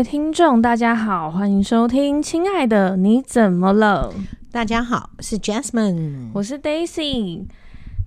[0.00, 4.10] 位听众，大家好，欢迎收听《亲爱的你怎么了》。
[4.50, 7.44] 大家好，我是 Jasmine，我是 Daisy。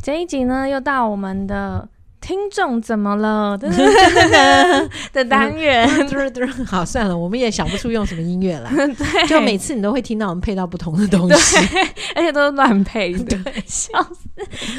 [0.01, 1.87] 这一集呢，又到我们的。
[2.23, 3.57] 听众怎么了？
[5.11, 5.85] 的单元，
[6.65, 8.69] 好，算了，我们也想不出用什么音乐了。
[8.73, 11.57] 对，就每次你都会听到我们配到不同的东西，
[12.15, 14.29] 而且都是乱配的，笑死。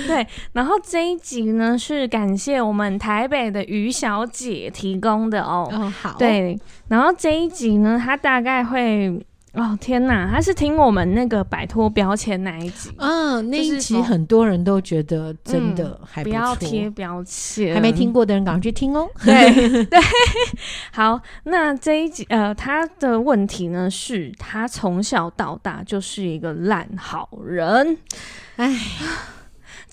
[0.07, 5.69] 对，然后这一集呢，是感谢我们台北的于小姐提供的哦。
[5.71, 6.17] 哦，好。
[6.19, 9.21] 对，然后这一集呢，它大概会。
[9.55, 19.09] 哦天哪，他是听我们那个摆脱标签那一集，嗯，那一集很多人都觉得真的还不不要贴标签，还没听过的人赶快去听哦。
[19.25, 19.53] 对
[19.87, 20.01] 对，
[20.93, 27.97] 好，那这一集呃，他的问题呢是他从小到大就是一个烂好人，
[28.57, 28.77] 哎。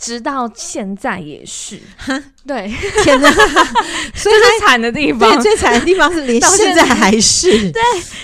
[0.02, 2.67] 直到现在也是，哈，对，
[3.03, 3.30] 天哪，
[4.16, 7.81] 所以最惨的地方，最惨的地方是连现在还是， 对、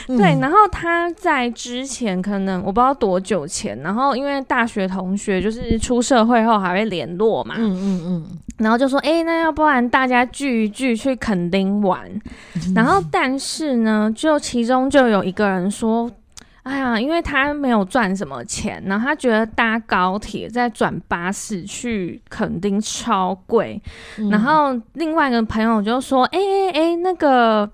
[0.07, 0.25] 嗯、对。
[0.41, 8.25] 然后他在之前可能我不知道多久前，然后因为大学同学就是出社会后还会联络嘛，嗯嗯嗯，
[8.57, 12.09] 然后就说，哎、欸，那要不然大家聚一聚去垦丁玩，
[12.55, 16.09] 嗯、然后但是呢，就其中就有一个人说。
[16.67, 23.81] 哎呀，因为他没有赚什么钱，然后他觉得搭高铁再转巴士去垦丁超贵，
[24.17, 27.69] 嗯、然后另外一个朋友就说：“哎哎哎，那个，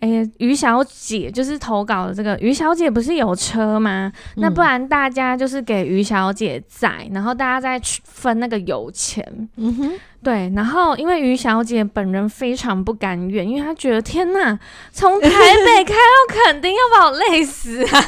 [0.00, 4.12] 哎，于小姐就是投稿的这个于小姐不是有车吗？
[4.36, 9.24] 嗯、那不然大家就是给于小姐载，然后大家再分那个油钱。”
[9.56, 9.92] 嗯哼。
[10.22, 14.58] 对，然后因为于小姐本人非常不甘愿，因为她觉得天呐，
[14.90, 18.02] 从台北开到垦丁要把我累死啊！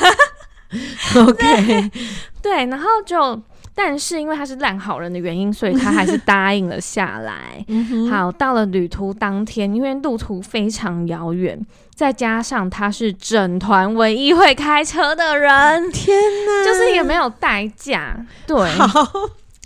[1.17, 1.91] OK，
[2.42, 3.41] 对，然后就，
[3.80, 7.64] 但是因为他是烂好人的原因，所以他还是答应了下来。
[8.11, 11.56] 好，到了旅途当天，因为路途非常遥远，
[11.94, 18.17] 再加上他是整团唯一会开车的人，天呐，就是也没有代驾，
[18.48, 18.68] 对。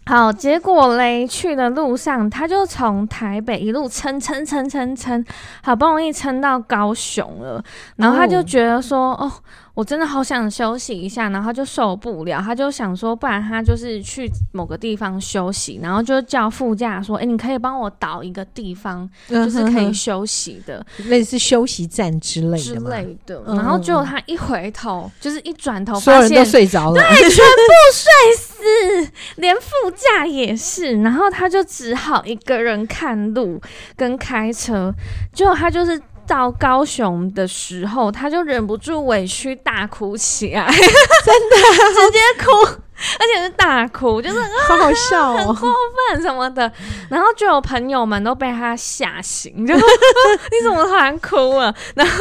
[0.05, 5.25] 好，结果嘞，去的路上，他就从台北一路撑撑撑撑撑，
[5.63, 7.65] 好不容易撑到高雄了，
[7.97, 9.33] 然后他就觉得说，哦。
[9.72, 31.01] 哦我真的好想休息一下，然后他就受不了，他就想说，不然他就是去某个地方休息，然后就叫副驾说：“哎、欸，你可以帮我导一个地方，就是可以休息的，类似休息站之类的之类的。”然后结果他一回头，就是一转头，所有人都睡着了，对， 全部睡死，连副驾也是。
[31.01, 33.59] 然后他就只好一个人看路
[33.97, 34.93] 跟开车，
[35.33, 35.99] 结果他就是。
[36.33, 41.57] 到高雄的时候，他就忍不住委屈大哭起来，真的
[41.93, 42.81] 直接哭。
[43.19, 45.73] 而且是大哭，就是好好笑哦，很过
[46.11, 46.71] 分什么的，
[47.09, 51.75] 然后就有朋友们都被他吓醒，就 你怎么突然哭了？
[51.95, 52.15] 然后，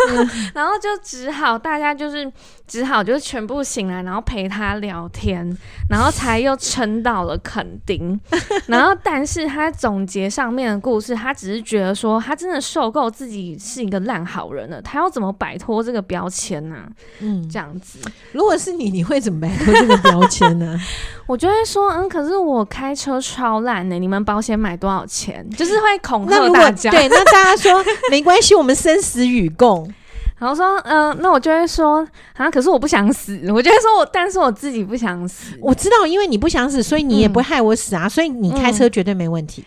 [0.54, 2.32] 然后就只好大家就是
[2.68, 5.56] 只好就是全部醒来，然后陪他聊天，
[5.90, 8.20] 然后才又撑到了垦丁。
[8.68, 16.88] 然后，但是他总结上面的故事，他只是觉得说他真的受够自己是一个烂好人了，他要怎么摆脱这个标签呢？
[17.20, 18.00] 嗯，这样子，
[18.32, 20.71] 如果是你，你会怎么摆脱这个标签呢？
[21.28, 25.48] 我就会说，嗯，可是我开车超烂的，你们保险买多少钱？
[25.58, 26.92] 就是会恐吓大家。
[26.92, 29.92] 对，那大家说没关系，我们生死与共。
[30.40, 33.40] 然后说，嗯、呃，那我就会说，啊，可是我不想死。
[33.54, 35.56] 我就会说我，但是我自己不想死。
[35.62, 38.08] 我知道，因为你不想死，所以你也不会害我死啊。
[38.08, 39.64] 嗯、所以你开车绝对没问题。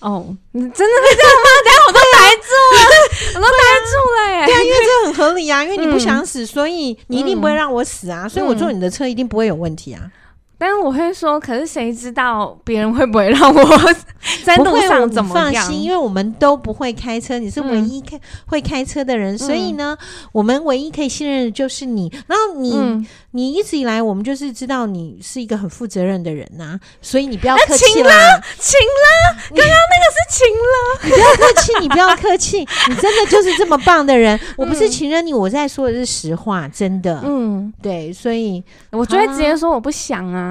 [0.00, 1.48] 嗯、哦，你真的是这样吗？
[1.64, 4.46] 等下我都呆住了，我都呆住了耶。
[4.46, 8.28] 对啊，因为这很合理啊，因为你不想死，所以你一定不会让我死啊。
[8.28, 10.10] 所以我坐你的车一定不会有问题啊。
[10.60, 13.94] 但是我会说，可是谁知道别人会不会让我
[14.44, 15.50] 在路上怎么样？
[15.54, 22.12] 放心，因为我们都不会开车，你是唯一开、嗯、会开车的人，所以呢，嗯、我们唯一可以信任的就是你。
[22.26, 28.14] 然后你，嗯、你一直以来，我们就是知道你是一个很负责任的人呐、啊，所以你不要客气啦，
[28.58, 34.38] 晴了，刚刚那个是情了，你不要客气，你不要客气，你真的就是这么棒的人。
[34.58, 37.22] 我不是情人你，我在说的是实话，真的。
[37.24, 40.49] 嗯，对，所以我就会直接说我不想啊。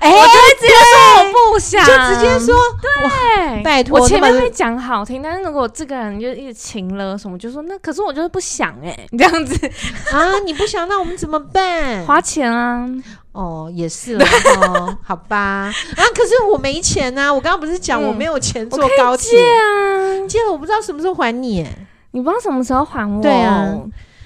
[0.00, 9.66] 哎，我就会直接说我不想，就直接说，对，拜托，我前面会讲好听，但是如果这个人就一直情了什么，就说那可是我就是不想哎， 这样子。
[10.12, 12.04] 啊，你不想，那我们怎么办？
[12.04, 12.88] 花钱啊，
[13.32, 14.24] 哦，也是了，
[14.60, 15.72] 哦，好吧，啊，
[16.14, 19.38] 可是我没钱啊，我刚刚不是讲我没有钱坐高铁。
[19.40, 21.66] 啊，借了我不知道什么时候还你，
[22.12, 23.74] 你不知道什么时候还我，对啊。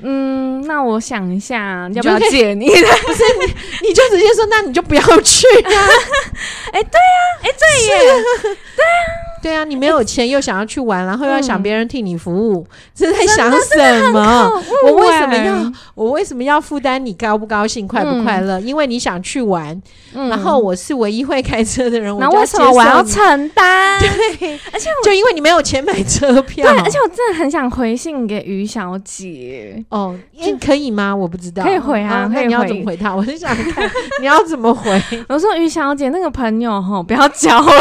[0.03, 2.69] 嗯，那我想一下，要不要借你？
[2.71, 5.73] 不是你，你就直接说，那你就不要去啊！
[6.73, 8.98] 哎、欸，对呀、啊，哎、欸，对耶，对呀、啊。
[9.43, 14.51] 对啊，你没有钱又想要去玩，然后又要想别人替你服务， 是在想什么？
[14.85, 18.59] 我为什么要我为什么要负担你高不高兴、快不快乐？
[18.61, 19.81] 因为你想去玩，
[20.13, 24.01] 然后我是唯一会开车的人，我为什么我要承担？
[24.01, 30.15] 对，而且就因为你没有钱买车票，对，而且我真的很想回信给于小姐哦，
[30.61, 31.15] 可以吗？
[31.15, 32.47] 我不知道，可以回啊，可以。
[32.49, 33.15] 你要怎么回他？
[33.15, 35.01] 我是想看你要怎么回。
[35.29, 37.73] 我说于小姐那个朋友哈，不要交了，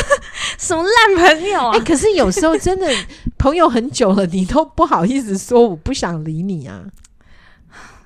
[0.58, 1.72] 什么烂朋友啊！
[1.74, 2.86] 哎、欸，可是有时候真的
[3.38, 6.82] 朋友很久了，你都不好意思说我不想理你啊，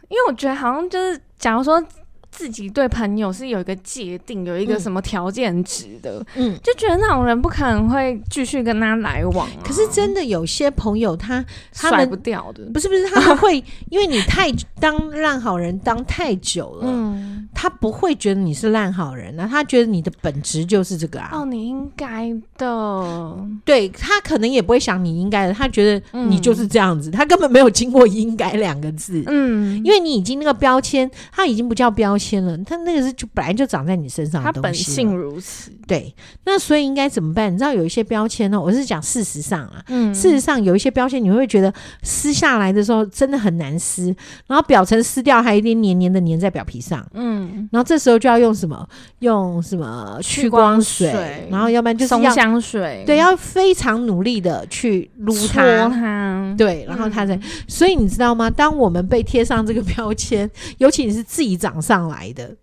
[0.08, 1.82] 因为我觉得好像就是，假如说。
[2.30, 9.60] 自己对朋友是有一个界定，有一个什么条件值的，嗯，就觉得那种人不可能会继续跟他来往啊。
[9.62, 11.44] 可是真的有些朋友他，
[11.74, 21.30] 他甩不掉的，不是不是，他们会 因为你太当烂好人当太久了，嗯，他不会觉得你是烂好人啊，他觉得你的本质就是这个啊。
[21.32, 32.19] 哦，你应该的，对，他可能也不会想你应该的，他觉得你就是这样子，他根本没有经过应该两个字，嗯，因为你已经那个标签，他已经不叫标签。
[32.20, 35.70] 签了，他那个是就本来就长在你身上的东西，他本性如此。
[35.86, 36.14] 对，
[36.44, 37.50] 那所以应该怎么办？
[37.52, 38.60] 你知道有一些标签呢？
[38.60, 41.72] 我是讲事实上啊，嗯，事实上有一些标签，你会觉得
[42.02, 44.14] 撕下来的时候真的很难撕，
[44.46, 48.86] 然后表层撕掉还有一点黏黏的黏在表皮上，嗯，然后这时候就要用什么？
[49.20, 51.10] 用什么去光水？
[51.10, 57.34] 光水然后要不然就是松香水，对，要非常努力的去撸它，它对，然后它才。
[57.36, 58.50] 嗯、所以你知道吗？
[58.50, 62.32] 当我们被贴上这个标签，尤其你是自己长上来。
[62.32, 62.54] 的，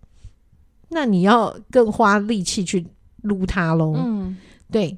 [0.90, 2.86] 那你要更花力气去
[3.22, 3.94] 撸它喽。
[3.96, 4.36] 嗯，
[4.70, 4.96] 对，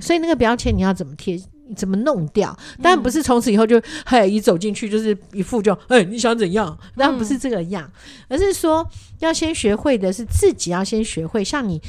[0.00, 1.36] 所以那个标签你要怎么贴，
[1.74, 2.56] 怎么弄掉？
[2.80, 6.78] 当然不是从此以后就嘿一走进去就是一副就哎你想怎样？
[6.94, 7.90] 当然不是这个样，
[8.28, 8.88] 而是说
[9.18, 11.42] 要先学会的是自己要先学会。
[11.42, 11.80] 像你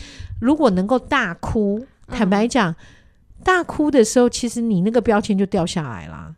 [0.41, 2.75] 如果能够大哭，坦白讲，
[3.43, 6.33] 大哭的时候，其实你那个标签就掉下来了。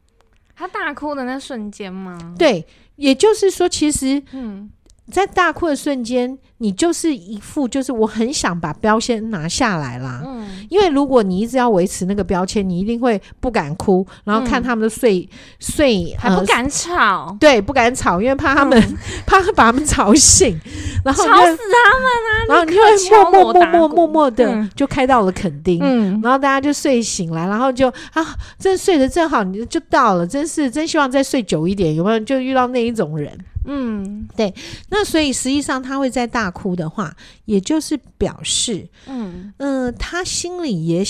[0.56, 2.36] 他大哭的那瞬间吗？
[2.38, 2.66] 对，
[2.96, 4.70] 也就是说，其实嗯。
[5.12, 10.22] 在大哭的瞬间，你就是一副就是我很想把标签拿下来啦。
[10.26, 15.28] 嗯，因为如果你一直要维持那个标签，你一定会不敢哭，然后看他们的睡
[15.60, 18.82] 睡还不敢吵，对，不敢吵，因为怕他们
[19.26, 20.60] 怕把他们吵醒，
[21.06, 22.46] 然后吵死他们啊！
[22.50, 32.20] 然后你就会默默默默默默的就开到了垦丁，嗯，然后大家就睡醒来，然后就啊，真睡得正好，你就到了，真是真希望再睡久一点，有没有？
[32.22, 33.38] 就遇到那一种人。
[33.70, 34.54] 嗯，对，
[34.90, 37.16] 那所以实际上他会在大哭的话，
[37.46, 39.54] 也就是表示，嗯。
[39.58, 41.04] 嗯、呃，他心里也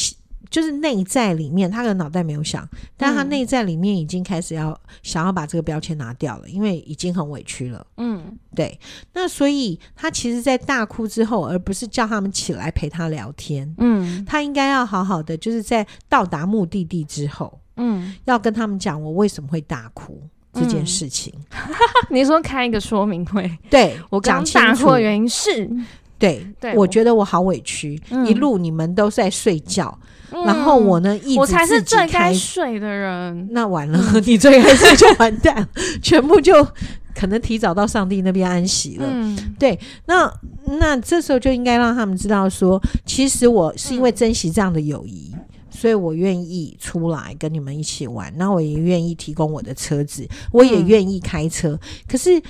[0.49, 7.85] 就是内在里面，他的脑袋没有想，但他内在里面已经开始要、嗯、想要把这个标签拿掉了，因为已经很委屈了。
[7.97, 8.79] 嗯，对，
[9.13, 20.21] 那所以他其实，在大哭之后，而不是叫他们起来陪他聊天，嗯，他应该要好好的，就是在到达目的地之后，嗯，要跟他们讲我为什么会大哭。
[20.57, 21.75] 这件事情，嗯、
[22.09, 23.49] 你说开一个说明会？
[23.69, 25.69] 对，我刚大哭的原因是，
[26.17, 29.97] 对，对我觉得我好委屈，嗯、一路你们都在睡觉，
[30.31, 35.67] 嗯、然后我呢，一直我才是最该睡的人，那完了， 你最该睡就完蛋，
[36.01, 36.65] 全部就
[37.13, 39.07] 可能提早到上帝那边安息了。
[39.09, 40.31] 嗯，对，那
[40.79, 45.33] 那这时候就应该让他们知道说，其实我是因为珍惜这样的友谊。
[45.77, 51.73] 嗯所以我愿意出来跟你们一起玩，那我也愿意提供我的车子，我也愿意开车。
[51.73, 52.41] 嗯、可是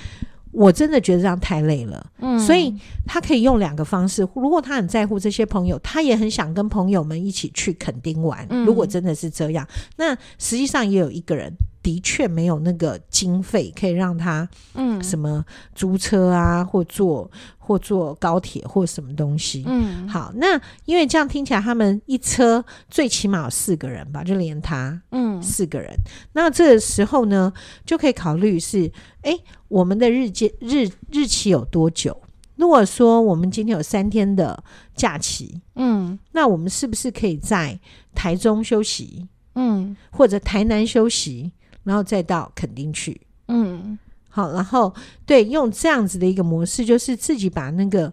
[0.50, 2.74] 我真的觉得这样太累了，嗯，所以
[3.06, 4.26] 他可以用两个方式。
[4.34, 8.46] 如果他很在乎这些朋友，他也很想跟朋友们一起去垦丁玩。
[8.48, 9.68] 嗯、如果真的是这样，
[9.98, 11.52] 那实际上也有一个人。
[11.82, 15.44] 的确没有那个经费可以让他，嗯，什么
[15.74, 25.94] 租车啊，或坐或坐高铁或什么东西，嗯，好，那因为这样听起来，他们一车最起码有四个人吧，就连他，嗯，四个人。
[26.32, 27.52] 那这个时候呢，
[27.86, 28.90] 就可以考虑是，
[29.22, 32.20] 哎，我们的日间日日期有多久？
[32.56, 34.64] 如果说我们今天有三天的
[34.96, 37.78] 假期，嗯，那我们是不是可以在
[38.14, 39.28] 台中休息？
[39.54, 41.52] 嗯，或者台南休息？
[41.88, 48.12] 然后再到垦丁去，嗯，好，然后对，用这样子的一个模式，就是自己把那个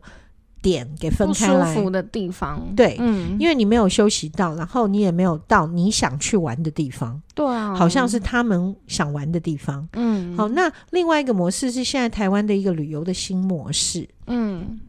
[0.61, 14.79] 点给分开来，舒服的地方，对，嗯，因为你没有休息到，然后你也没有到你想去玩的地方，对啊，好像是他们想玩的地方，嗯，好，那另外一个模式是现在台湾的一个旅游的新模式，嗯，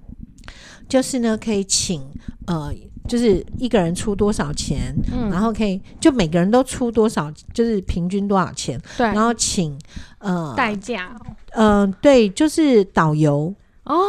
[0.89, 2.01] 就是呢可以请
[2.47, 2.73] 呃。
[3.07, 9.79] 就是一个人出多少钱，嗯，然后可以就每个人都出多少，就是平均多少钱，对，然后请
[10.19, 11.17] 呃代驾，
[11.53, 13.55] 嗯、呃，对，就是导游
[13.87, 14.05] 哦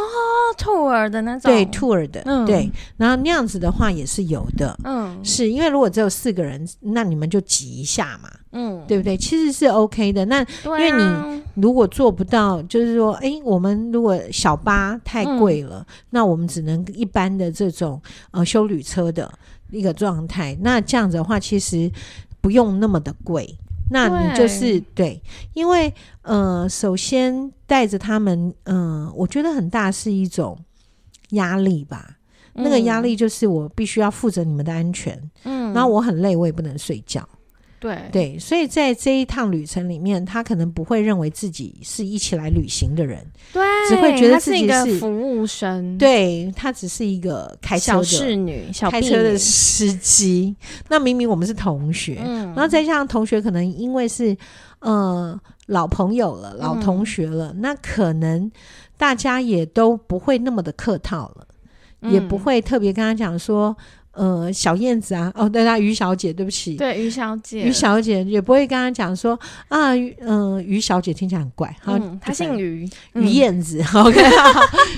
[0.58, 9.16] ，，tour 的那种，对，tour 的，嗯、对，然后那样子的话也是有的，嗯，是因为如果只有四个人，那你们就挤一下嘛，嗯，对不对？
[9.16, 10.24] 其实是 OK 的。
[10.24, 19.32] 那、啊、因为你如果做不到，就是说，哎，我们如果小巴太贵了，嗯、那我们只能一般的这种呃修旅车的
[19.70, 20.58] 一个状态。
[20.60, 21.88] 那这样子的话，其实
[22.40, 23.56] 不用那么的贵。
[23.90, 25.22] 那你就是对，对，
[25.54, 25.92] 因为
[26.22, 30.58] 呃，首先带着他们，嗯、呃，我觉得很大是一种
[31.30, 32.18] 压力吧。
[32.54, 37.26] 嗯、那个压力就是我必须要负责你们的安全，嗯，然后我很累，我也不能睡觉。
[37.80, 37.98] 对。
[38.10, 50.54] 对，所以在这一趟旅程里面，他可能不会认为自己是一起来旅行的人，对，只会觉得自己是，是一个服务生，对，他只是一个开车的小侍女、小开车的司机。
[50.88, 54.36] 那明明我们是同学，嗯，然后再加上同学，可能因为是
[54.80, 58.50] 呃老朋友了、老同学了，嗯，那可能
[58.96, 61.46] 大家也都不会那么的客套了，
[62.02, 63.76] 嗯，也不会特别跟他讲说。
[64.18, 70.14] 呃，小燕子啊，哦，对，她于小姐，对不起，对，于小姐，于小姐也不会跟她讲说啊，嗯、
[70.56, 74.20] 呃，于小姐听起来很怪，好，她、嗯、姓于，于燕子，OK，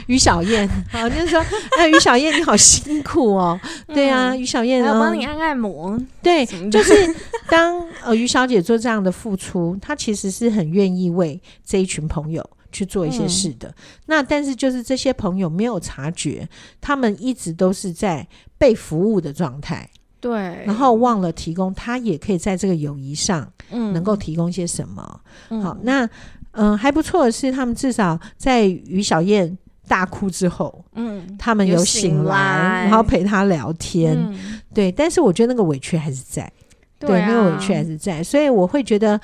[0.07, 1.45] 于小燕，好，就是说，
[1.79, 7.15] 哎，于小燕你好辛苦哦，嗯、对啊，于小燕，我帮你按按摩，对，就是
[7.51, 12.49] 当呃于小姐做这样的付出，她其实是很愿意为这一群朋友。
[12.73, 13.75] 去做一些事的，嗯、
[14.07, 16.49] 那但是就是这些朋友没有察觉，
[16.81, 18.27] 他们一直都是在
[18.59, 19.89] 被服务的状态，
[20.21, 25.21] 对，然后忘了提供，他也可以在这个友谊上，嗯，能够提供些什么。
[25.49, 26.05] 嗯、好，那
[26.53, 29.57] 嗯、呃、还不错的是，他们至少在于小燕
[29.89, 36.51] 大哭之后，嗯，他们有醒来，然后陪他聊天，嗯、对，但是我觉得那个委屈还是在。
[36.99, 39.19] 对，那个委屈还是在，所以我会觉得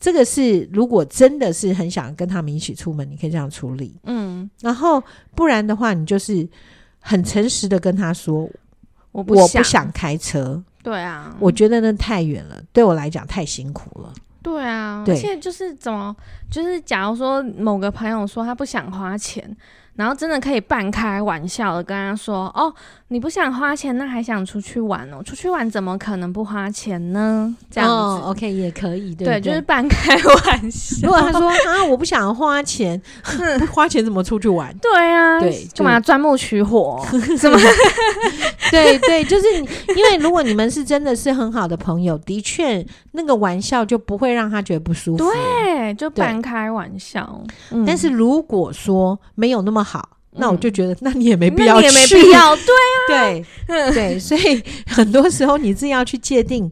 [0.00, 5.02] 这个是，如果真的是很想跟他们一起出门，你可以这样处理，嗯，然后
[5.34, 6.48] 不然的话，你就是
[7.00, 8.48] 很诚实的跟他说，
[9.12, 14.12] 我不我不想开车，对啊，我觉得那太远了，对我来讲太辛苦了，
[14.42, 16.14] 对啊，对，而且就是怎么，
[16.50, 19.56] 就是假如说某个朋友说他不想花钱。
[19.98, 22.72] 然后真的可以半开玩笑的跟他说：“哦，
[23.10, 25.22] 你不想花钱，那还想出去玩哦？
[25.22, 27.54] 出去玩怎么可能不花钱呢？
[27.70, 30.98] 这样子、哦、OK 也可以，对，对，就是半开玩笑。
[31.06, 33.00] 如果他说啊，我不想花钱，
[33.58, 34.76] 不 花钱怎么出去玩？
[34.76, 37.02] 对啊，对，干嘛钻木取火？
[37.38, 37.58] 什么？
[38.70, 39.46] 对对，就是
[39.96, 45.24] 因为如果你们是真的是很好的朋友，的确那个玩笑就不会让他觉得不舒服。
[45.24, 47.42] 对，就半开玩笑。
[47.70, 52.64] 嗯、但是如果说没有那么好，那我就觉得， 那你也没必要去，也没必要，对啊，
[53.08, 56.70] 对，嗯、对，所以很多时候你自己要去界定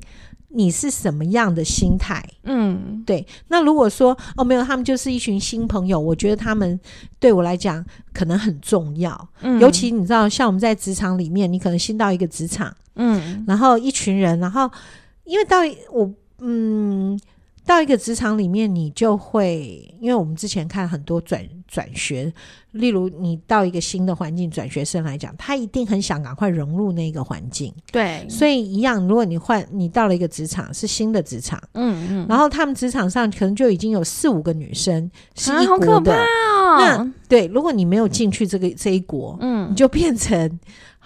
[0.49, 3.27] 你是什么样的心态，嗯，对。
[3.49, 6.79] 那如果说哦，没有，他们就是一群新朋友，我觉得他们
[7.19, 14.71] 对我来讲可能很重要，嗯，尤其你知道，像我们在职场里面，你可能新到一个职场，嗯，然后一群人，然后
[15.25, 15.59] 因为到
[15.91, 16.11] 我，
[16.41, 17.19] 嗯。
[17.67, 22.33] 到一个职场里面，你就会，因为我们之前看很多转转学，
[22.73, 27.73] 例如你到一个新的环境，转学生来讲，他一定很想赶快融入那个环境。
[27.91, 40.59] 对，所以一样，如果你换，你到了一个职场，是新的职场，嗯嗯，然后他们职场上可能就已经有四五个女生是一国的，啊，哦，那对，如果你没有进去这个这一国，嗯，你就变成。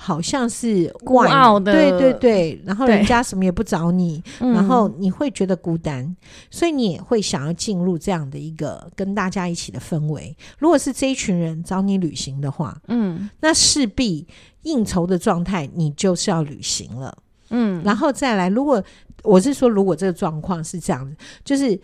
[0.02, 6.16] 好像是怪孤傲的，对对对，然后人家什么也不找你，然后你会觉得孤单，嗯、
[6.50, 10.35] 所以你也会想要进入这样的一个跟大家一起的氛围。
[10.59, 14.26] 如果是这一群人找你旅行的话，嗯，那势必
[14.62, 17.14] 应酬的状态，你就是要旅行了，
[17.50, 18.83] 嗯，然后再来，如果
[19.23, 21.14] 我是说，如果这个状况是这样子，
[21.45, 21.78] 就是。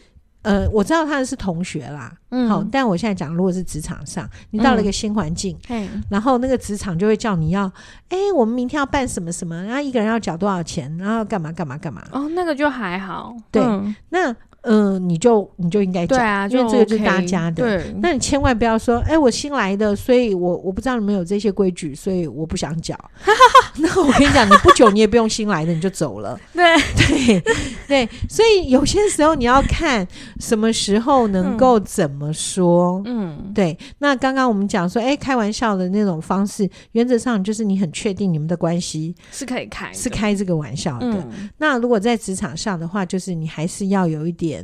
[0.47, 7.71] 呃，我知道他们是同学啦，嗯，好，但我现在讲，如果是职场上，你到了一个新环境，嗯，然后那个职场就会叫你要，
[8.11, 14.35] 哎，我们明天要办什么什么，然后一个人要缴多少钱，然后干嘛干嘛干嘛，哦，那个就还好，对，嗯，那。
[14.63, 17.63] 嗯、呃，你就你就应该讲，对啊，因为这个就是大家的。
[17.63, 22.99] 对，那你千万不要说，哎、欸，我新来的，所以我我不知道你们有这些规矩，所以我不想缴。
[23.79, 26.37] 那我跟你讲，你不久你也不用新来的，你就走了。
[26.57, 27.55] 对对
[27.87, 30.07] 对，所以有些时候你要看
[30.41, 33.01] 什么时候能够怎么说。
[33.05, 33.77] 嗯，对。
[33.99, 41.07] 那刚刚我们讲说，哎、欸，开玩笑的那种方式，原则上就是你很确定你们的关系是可以开，是开这个玩笑的。
[41.07, 44.56] 嗯、那如果在职场上的话，就是你还是要有一点。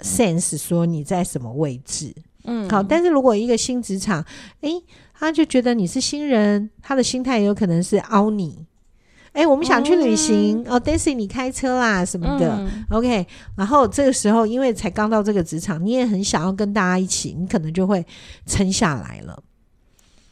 [0.00, 4.24] Sense 说你在什么位置，嗯，好，但是如果一个新职场，
[4.60, 4.82] 诶、欸，
[5.14, 8.64] 他就觉得你是新人，他的心态也有可能是凹你，
[9.32, 18.04] 哎、欸，我们想去旅行，哦，哦，Daisy 你开车啦什么的、嗯、，OK，然后这个时候因为才刚到这个职场，你也很想要跟大家一起，你可能就会
[18.46, 19.42] 撑下来了。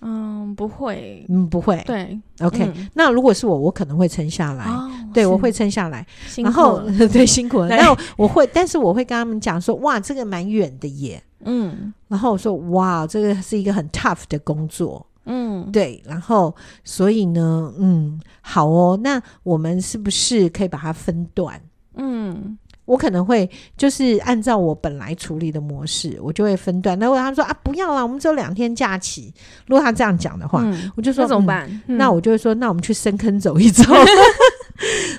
[0.09, 1.83] 嗯，不会，嗯，不会。
[1.85, 2.89] 对，OK、嗯。
[2.95, 4.65] 那如果是我，我可能会撑下来。
[4.65, 6.07] 哦、对，我会撑下来。
[6.37, 6.81] 然后，
[7.13, 7.69] 对，辛苦了。
[7.69, 11.21] 然后我会，但是我会跟他们讲说，哇，这个蛮远的耶。
[11.45, 11.93] 嗯。
[12.07, 15.05] 然后我说，哇，这个是一个很 tough 的工作。
[15.25, 16.01] 嗯，对。
[16.07, 21.61] 然后，所以呢，嗯，好哦，那我们是不是可以把它分段？
[21.97, 22.57] 嗯。
[22.87, 26.99] 我可能会就是按照我本来处理的模式，我就会分段。
[26.99, 29.33] 那如果他们说啊，不要了，我们只有两天假期。
[29.67, 31.69] 如果他这样讲的话，嗯、我就说怎么办？
[31.87, 33.83] 嗯、那我就会说，那我们去深坑走一走。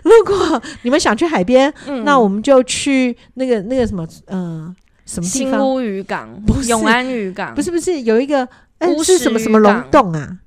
[0.04, 4.74] 如果你们想去海边，嗯、那我们就去那个那个什么，呃，
[5.06, 5.60] 什么地方？
[5.60, 8.48] 新屋渔港，不是永安渔港，不是不是有一个，
[8.78, 10.38] 哎、欸，是什么什么龙洞啊？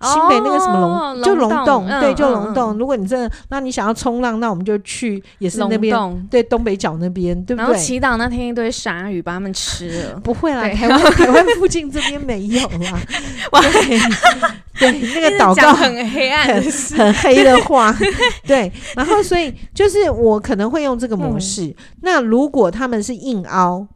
[0.00, 2.72] 新北那个什么龙、哦、就龙洞，嗯、对，就龙洞。
[2.72, 7.64] 嗯、如果你真的，那你想要冲浪，那我们就去，也是那边，洞对，东北角那边，对不对？
[7.64, 13.00] 然后祈祷那天一堆鲨鱼把他们吃了， 不会啦，台湾 台湾附近这边没有啦。
[14.78, 16.62] 对，对，那个祷告很黑暗很，
[16.96, 17.92] 很黑的话，
[18.46, 18.70] 对。
[18.94, 21.64] 然后所以就是我可能会用这个模式。
[21.64, 23.86] 嗯、那如果他们是硬凹。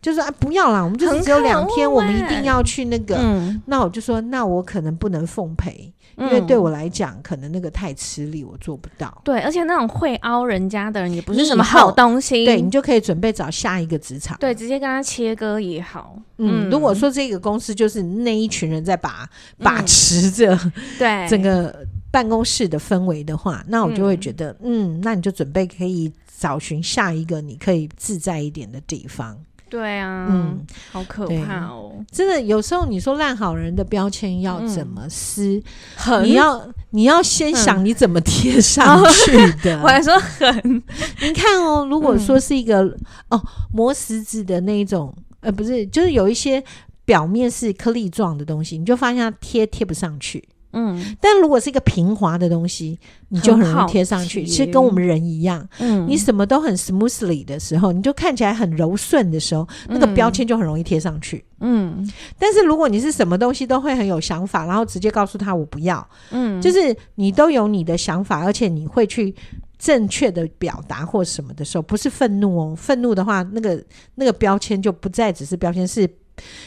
[0.00, 3.16] 就是啊，不要啦，我们就是只有两天，我们一定要去那个。
[3.18, 9.20] 嗯、那我就说，那我可能不能奉陪，嗯、因为对我来讲，可能那个太吃力，我做不到。
[9.24, 12.44] 对，而且那种会凹人家的人也不是什么好东西。
[12.44, 14.38] 对，你就可以准备找下一个职场。
[14.38, 16.16] 对，直接跟他切割也好。
[16.36, 19.28] 嗯，嗯如果说这个公司就是那一群人在把
[19.58, 20.56] 把持着，
[20.96, 29.36] 对整个办公室的氛围的话，那我就会觉得，嗯，嗯，那你就准备可以找寻下一个你可以自在一点的地方。
[29.68, 31.92] 对啊，嗯，好可怕哦！
[32.10, 35.62] 真的，有时候你说烂好人的标签要怎么撕？
[36.06, 39.76] 嗯、你要你要先想你怎么贴上去的。
[39.76, 40.82] 嗯、 我还说很，
[41.22, 42.98] 你看哦，如果说是一个、嗯、
[43.30, 46.62] 哦磨石子的那一种，呃，不是，就是有一些
[47.04, 50.42] 表面是颗粒状的东西，你就发现它贴贴不上去。
[50.72, 54.44] 嗯，但如果是一个平滑的东西，你就很容易贴上去。
[54.44, 61.44] 其实跟我们人一样，嗯，你什么都很 smoothly 的时候，你就看起来很柔顺的时候，那个标签就很容易贴上去。
[61.60, 62.06] 嗯，
[62.38, 69.34] 但是如果你是什么东西都会很有想法，然后直接告诉他我不要，嗯，就是你都有你的想法，而且你会去
[69.78, 73.82] 正确的表达或什么的时候，不是愤怒哦，愤怒的话，那个
[74.16, 76.08] 那个标签就不再只是标签，是。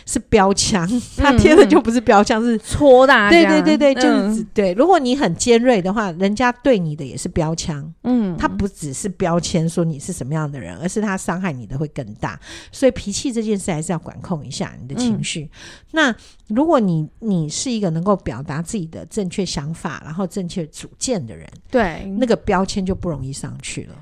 [0.05, 3.29] 是标枪，他贴的就不是标枪，嗯、是戳的。
[3.29, 4.73] 对对对对，就是、嗯、对。
[4.73, 7.93] 如果你很尖锐的话，人家对你的也是标枪。
[8.03, 12.39] 嗯，他不只是标签说你是什么样的人，而是他伤害你的会更大。
[12.71, 15.43] 所以脾气这件事还是要管控一下你的情绪。
[15.43, 15.49] 嗯、
[15.91, 16.15] 那
[16.47, 23.95] 如果你你是一个能够表达自己的正确想法，然后正确主见的人，对，那个标签就不容易上去了。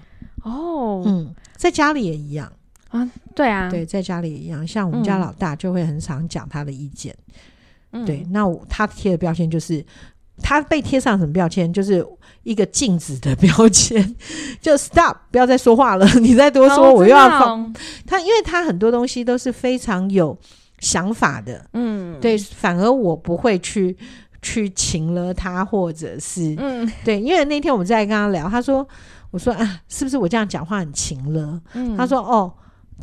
[0.44, 2.52] 哦，嗯，在家里也一样。
[2.90, 7.16] 啊，对啊，对，在家里一样，像我们家老大就会很常讲他的意见。
[7.92, 9.84] 嗯、对，那我他贴的标签就是
[10.42, 12.06] 他被贴上什么标签，就是
[12.44, 14.16] 一个禁止的标签，
[14.62, 17.62] 就 stop，不要再说话了，你再多说我又要放。
[17.62, 17.74] 哦、
[18.06, 20.38] 他因为他很多东西都是非常有
[20.80, 23.98] 想法的，嗯，对，反而我不会去
[24.42, 28.88] 去擒了他，或者是嗯，对，因为那天我们在跟他聊，他说，
[29.32, 31.62] 我说啊，是不是我这样讲话很勤了？
[31.74, 32.52] 嗯，他说哦。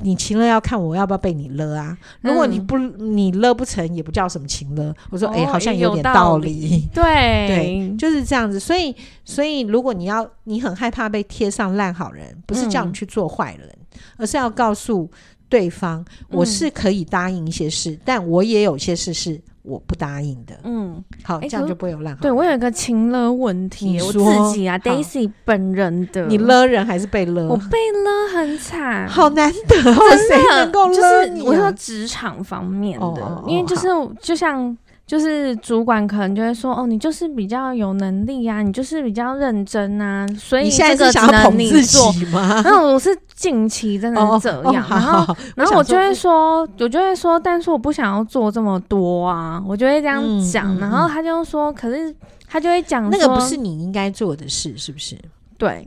[0.02, 1.96] 你情了要看我要不要被你勒啊？
[2.20, 4.94] 如果你不你勒不成，也不叫什么情勒。
[5.10, 6.86] 我说，哎、欸，好像有点道理。
[6.92, 7.02] 对
[7.48, 8.60] 对，就是这样子。
[8.60, 15.10] 所以所以，如果你要你很害怕被贴上烂好人，不是叫你去做坏人，嗯、而是要告诉
[15.48, 19.40] 对方，我是可以答应一些事，嗯、但我也有些事是。
[19.68, 22.22] 我不答应的，嗯，好，这样就不会有烂好。
[22.22, 27.48] 对，我有一个情勒问题，我自己啊，Daisy 本人的，你勒人还是被勒？
[27.48, 31.42] 我被勒很惨，好难得，真的能够勒你？
[31.42, 33.88] 我说职场方面的，因为就是
[34.20, 34.78] 就像。
[35.06, 42.60] 就是主管可能就会说，哦，你就是比较有能力呀、啊，你就是比较认真啊，所以你现在是想要捧自己吗？
[42.64, 52.12] 然后我是近期真的是这样，然后然后我就会说，我就会说，但是我不想要做这么多啊，我就会这样讲，嗯、然后他就说，可是
[52.48, 55.16] 他就会讲，那个不是你应该做的事，是不是？
[55.56, 55.86] 对。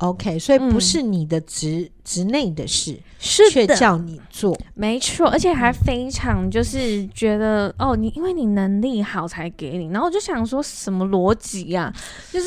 [0.00, 11.92] OK，所以不是你的职职内的事，是却叫你做，没错，而且还非常就是觉得哦，你因为你能力好才给你，然后我就想说什么逻辑呀？
[12.32, 12.46] 就是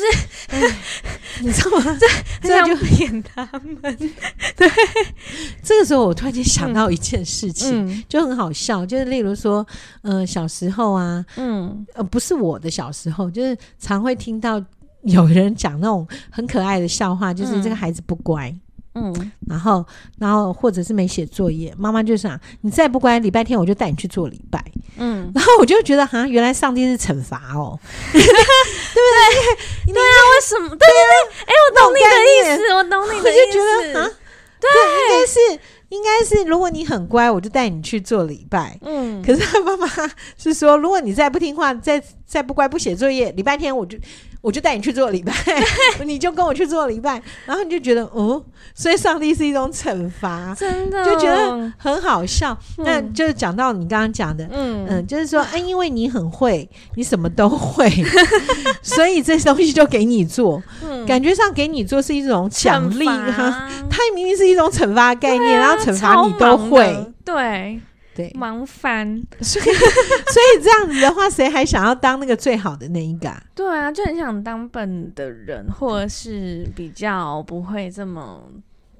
[1.42, 1.96] 你知道吗？
[1.98, 2.06] 这
[2.48, 3.48] 这样就骗他
[3.80, 3.96] 们。
[4.56, 4.68] 对，
[5.62, 9.64] 这个时候我突然间想到一件事情，就很好笑，就是例如说，
[10.02, 14.60] 呃，小时候啊，嗯，呃，不是我的小时候，就是常会听到。
[15.04, 18.54] 有人讲那种很可爱的笑话，就是这个孩子不乖，
[18.94, 19.84] 嗯，然后
[20.18, 24.64] 然后或者是没写作业，妈妈就想你再不乖，礼拜天我就带你去做礼拜。
[24.96, 27.78] 嗯， 然后我就觉得好像原来上帝是惩罚哦，
[28.12, 29.92] 对不对？
[29.92, 30.68] 对啊，为什么？
[30.68, 33.40] 对对对，哎，我懂你的意思，我懂你的意思。
[33.40, 34.10] 我就觉得啊，
[34.60, 35.60] 对，应该是。
[35.90, 38.76] 应该是，如果你很乖，我就带你去做礼拜。
[38.82, 39.86] 嗯，可是他妈妈
[40.36, 43.96] 是说，如果你再不听话，再再不乖，不写作业，礼拜天我就。
[44.44, 45.32] 我就带你去做礼拜，
[46.04, 51.02] 你就跟我去做礼拜，然后你就觉得哦，所以上帝是一种惩罚，真的。
[51.02, 52.54] 就觉得很好笑。
[52.76, 54.86] 嗯、那就是讲到你刚刚讲的，嗯。
[54.86, 57.90] 嗯，就是说，哎，因为你很会，你什么都会，
[58.82, 67.80] 所以这些东西就给你做，嗯、感觉上给你做是一种奖励哈，它明明是一种惩罚概念，啊、然后惩罚你都会，对。
[68.14, 73.30] 对，忙翻， 所以所以这样子的话，谁还想要当那个最好的那一个？
[73.54, 78.42] 对啊，就很想当笨的人，或者是比较不会这么，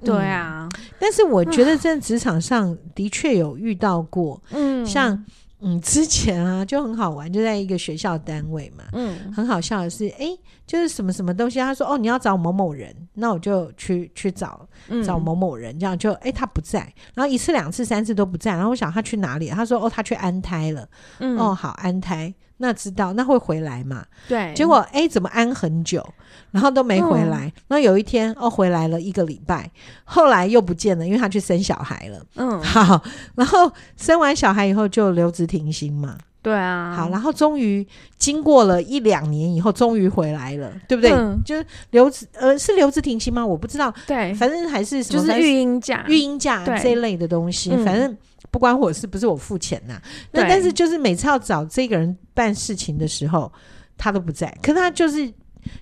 [0.04, 0.68] 对啊。
[0.72, 5.24] 嗯、但是我觉得在职场上的确有遇到过，嗯，像。
[5.60, 8.84] 嗯，之前啊就很好玩，就在一个学校单位嘛。
[8.92, 14.68] 嗯，很好笑的是，哎、欸，就是什么什么东西，他说哦，你要找某某人，那我就去去找
[15.04, 16.80] 找某某人，这样就哎、欸、他不在，
[17.14, 19.48] 然后一次两次三次都不在，然后我想他去哪里？
[19.48, 20.86] 他说哦，他去安胎了。
[21.20, 22.34] 嗯，哦好，安胎。
[22.56, 24.06] 那知道那会回来嘛？
[24.28, 26.06] 对，结果哎、欸，怎么安很久，
[26.54, 27.52] 然后都没回来？
[27.66, 29.68] 那、嗯、有一天哦，回来了一个礼拜，
[30.04, 32.24] 后来又不见了，因为他去生小孩了。
[32.36, 33.02] 嗯， 好，
[33.34, 36.16] 然后生完小孩以后就留职停薪嘛。
[36.40, 37.84] 对啊，好，然后终于
[38.18, 41.10] 经过了一两年以后，终于回来了，对不对？
[41.10, 43.44] 嗯、就是留职呃，是留职停薪吗？
[43.44, 43.92] 我不知道。
[44.06, 48.16] 对，反正还是什么就是育婴假、育婴假这一类的东西，对反正。
[48.50, 50.02] 不关我事，不是我付钱呐、啊。
[50.30, 53.52] 那但是就是每次要找这个人办事情的时候，
[53.98, 54.46] 他都不在。
[54.62, 55.28] 可是他就是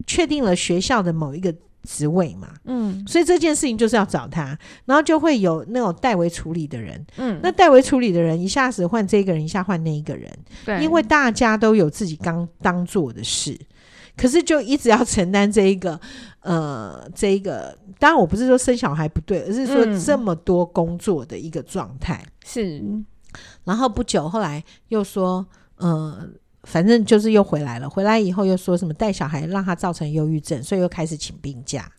[0.06, 10.30] 确定了学校的某一个职位嘛，嗯，所以这件事情就是要找他，然后就会有那种代为处理的人，嗯，那代为处理的人一下子换这个人，一下换那一个人，
[10.64, 13.58] 对，因为大家都有自己刚当做的事。
[14.14, 15.98] 可是就一直要承担这一个，
[16.40, 22.22] 呃，这一个，当然我不是说生小孩不对，而是说这么多工作的一个状态。
[22.22, 22.84] 嗯、是，
[23.64, 25.44] 然后不久后来又说，
[25.76, 26.28] 呃，
[26.64, 31.90] 反正就是又回来了，回来以后又说什么带小孩让他造成忧郁症，所以又开始请病假。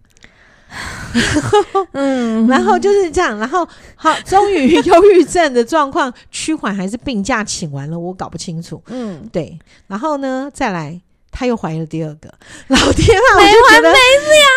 [1.91, 8.82] 嗯，然后就是这样，然后好，终于忧郁症的状况趋缓，还是病假请完了，我搞不清楚。
[8.88, 10.99] 嗯，对，然后呢，再来。
[11.36, 12.32] 他又怀了第二个，
[12.69, 13.24] 老天啊！
[13.36, 13.93] 我就觉得，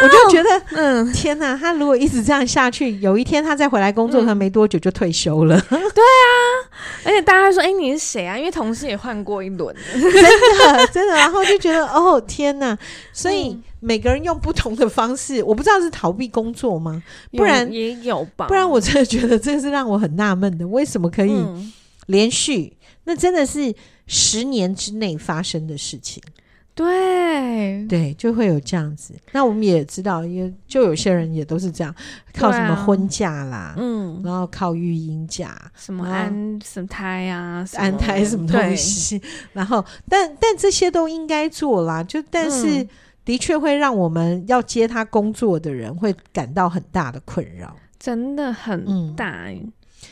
[0.02, 1.56] 我就觉得，嗯，天哪！
[1.56, 5.58] 他如果一直这样下去，有一天他再回来工作，他没多久就退休了。
[5.68, 6.30] 对啊，
[7.04, 11.14] 而且大家说：“哎，你是谁啊？”因为同事也换过一轮，真的，真的。
[11.14, 12.76] 然后就觉得， 哦，天哪！
[13.10, 17.02] 所以每个人用不同的方式，我不知道是逃避工作吗？
[17.32, 18.46] 不然也有吧？
[18.48, 21.34] 不然我真的觉得这是让我很纳闷的，为什么可以
[22.06, 22.76] 连续？
[23.04, 23.74] 那真的是
[24.06, 26.22] 十年之内发生的事情。
[26.76, 29.14] 对对，就会有这样子。
[29.32, 31.92] 那我们也知道，也就有些人也都是这样，
[32.34, 39.18] 靠什么婚假啦，嗯，然后靠育婴假，什么安什么胎啊，安胎什么东西。
[39.54, 42.02] 然后，但但这些都应该做啦。
[42.02, 42.86] 就但是
[43.24, 49.46] 的确会让我们要接他工作的人会感到很大的困扰，真的很大。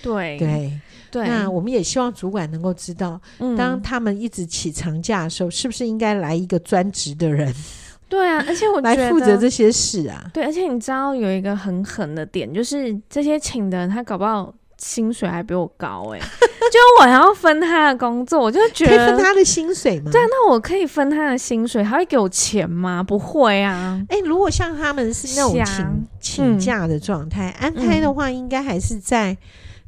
[0.03, 0.81] 对对。
[1.11, 7.55] 对那我们也希望主管能够知道，嗯、当他们一直起长假的时候，是不是应该来一个专职的人？
[8.09, 10.29] 对啊， 而且我来负责这些事啊。
[10.35, 16.25] 对，而且你知道有一个很狠的点，就是这些请的人，他搞不好薪水还比我高哎、欸。
[16.73, 20.11] 就我要分他的工作，我就觉得可以分他的薪水吗？
[20.11, 23.01] 对，那我可以分他的薪水，他会给我钱吗？
[23.01, 24.05] 不会啊。
[24.09, 29.39] 哎、欸，如果像他们是那种请请假的状态，嗯、安胎的话，应该还是在。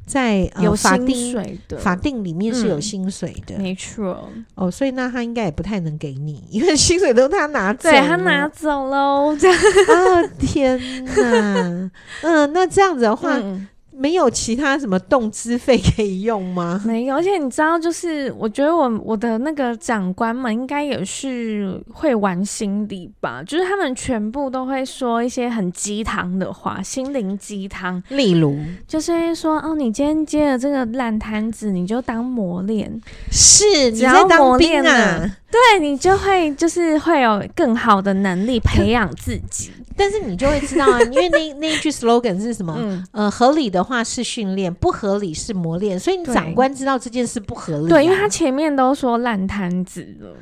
[0.07, 4.27] 在、呃、有薪水的法定里面是有薪水的，嗯、没错。
[4.55, 9.37] 哦，所以那他应该也不太能给你，因为薪水都他拿走，对他拿走喽。
[9.37, 11.91] 这 样啊，天哪！
[12.23, 13.37] 嗯，那这样子的话。
[13.37, 13.67] 嗯
[13.97, 16.81] 没有其他什么动资费可以用吗？
[16.85, 28.01] 没有，而且你知道，就是我觉得我我的那个长官们应该也是会玩心理吧，就是他们全部都会说一些很鸡汤的话，心灵鸡汤。
[28.09, 28.57] 例如，
[28.87, 35.37] 就是说哦，你今天接了这个烂摊子，你就当磨练，是你在当兵啊？
[35.49, 39.71] 对你就会就是会有更好的能力培养自己。
[39.99, 42.75] 但是你就会知道啊， 因为那那一句 slogan 是什么？
[42.77, 45.99] 嗯、呃，合理的话是训练，不合理是磨练。
[45.99, 50.35] 所以你长官知道这件事不合理、啊，对，因为他前面都说烂摊子了，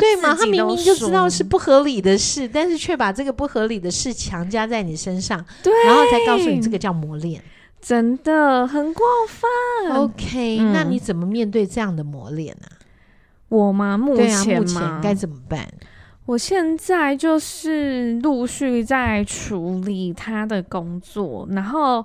[0.00, 0.34] 对吗？
[0.36, 7.40] 他明明就知道是不合理的事，但是却把这个不合理的事强加在你身上，对，然后才告诉你这个叫磨练，
[7.80, 9.96] 真的很过分。
[9.96, 12.74] OK，、嗯、那你怎么面对这样的磨练呢、啊？
[13.48, 13.96] 我吗？
[13.96, 14.44] 目前吗？
[14.44, 15.66] 对啊、目前该怎么办？
[16.26, 22.04] 我现在就是陆续在处理他的工作，然后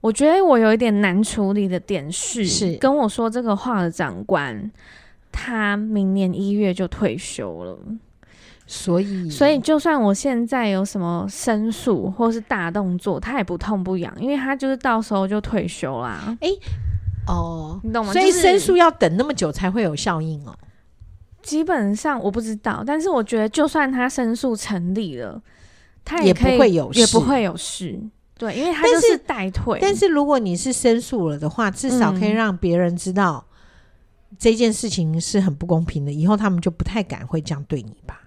[0.00, 4.70] 我觉得我有一点难处理的点是，是跟我说这个话的长官，
[5.30, 7.78] 他明年一月就退休了，
[8.66, 16.34] 所以所以就算我现在有什么申诉或是大动作，他也不痛不痒，因为他就是到时候就退休啦。
[16.40, 16.58] 哎、欸，
[17.26, 18.10] 哦，你懂吗？
[18.10, 20.56] 所以申诉要等那么久才会有效应哦。
[21.42, 25.40] 基本上我不知道，但是我觉得，就算他申诉成立了，
[26.04, 28.00] 他也不会有事，也不会有事。
[28.38, 29.78] 对，因为他就是代退。
[29.82, 33.44] 但是如果你是申诉了的话，至少可以让别人知道
[34.38, 38.20] 这件事情是很不公平的，以后他们就不太敢会这样对你吧？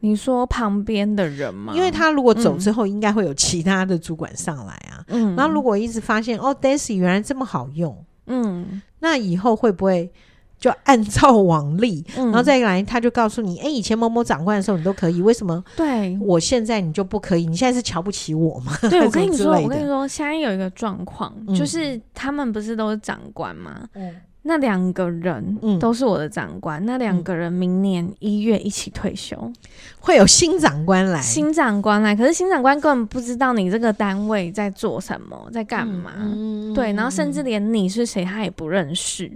[0.00, 1.72] 你说旁边的人吗？
[1.74, 5.04] 因为他如果走之后，应该会有其他的主管上来啊。
[5.08, 10.10] 嗯，然后如果一直发现哦，Daisy 原来这么好用，嗯，那以后会不会？
[10.58, 15.62] 就按照往例，嗯、然后再来，他就告诉你：哎、欸，以前某某长官的时候你都可以，为什么？
[15.76, 17.46] 对，我现在你就不可以？
[17.46, 18.72] 你现在是瞧不起我吗？
[18.88, 23.86] 对， 我跟你说，我跟你说，现在有一个状况，嗯、就是他们不是都是长官吗？
[23.92, 29.52] 嗯、那两个人都是我的长官，嗯、那两个人明年一月一起退休，
[30.00, 36.12] 会有新长官来，新长官来，可是新长官根本不知道你这个单位在做什么，在干嘛？
[36.16, 39.30] 嗯、对，然后甚至连你是谁他也不认识。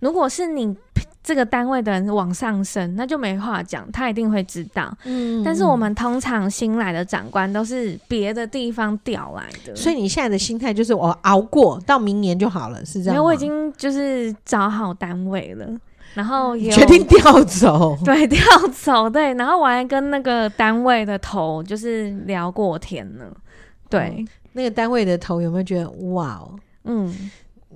[0.00, 0.76] 如果是你
[1.22, 4.96] 这个单位的人往上升，那就没话讲，他一定会知道。
[5.04, 13.14] 嗯，但是我们通常新来的长官都是别的地方调来的，所以你现在的心态就是我熬过到明年就好了，是这样吗？
[13.14, 15.66] 因为我已经就是找好单位了，
[16.14, 18.40] 然后也决定调走， 对，调
[18.72, 23.24] 走，对，然后我还跟那个单位的头就是聊过天呢，
[23.90, 26.54] 对，嗯，那个单位的头有没有觉得哇哦，
[26.84, 27.30] 嗯。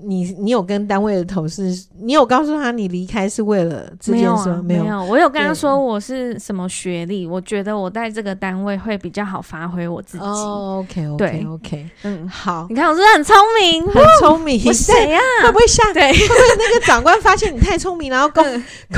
[0.04, 4.62] 你你有跟单位的同事，你有告诉他你离开是为了这件事吗？
[4.64, 5.04] 没有，啊，没有，没有。
[5.04, 10.24] 我有跟他说我是什么学历，我觉得我在这个单位会比较好发挥我自己。
[10.24, 11.84] 哦，OK，OK，OK，okay, okay, okay.
[12.02, 12.66] 嗯，好。
[12.70, 13.82] 你看我是不是很聪明？
[13.86, 14.62] 很聪明。
[14.66, 15.20] 我谁呀？
[15.42, 15.82] 会不会吓？
[15.92, 18.44] 对，会不会那个长官发现你太聪明，然后工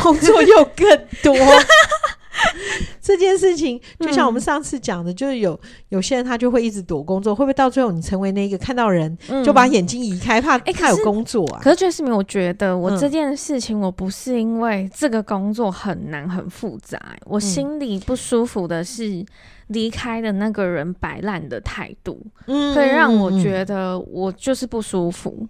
[0.01, 0.87] 工作又更
[1.23, 1.35] 多？
[3.01, 5.59] 这件事情就像我们上次讲的，嗯、就是有
[5.91, 11.61] 有些人他就会一直躲工作，会不会到最后你成为那个看到人就把眼睛移开，怕他有工作啊？
[11.63, 19.25] 可是，确实没，我觉得我这件事情我不是因为这个工作很难很复杂，我心里不舒服的是
[19.69, 25.47] 离开的那个人摆烂的态度，嗯，会让我觉得我就是不舒服。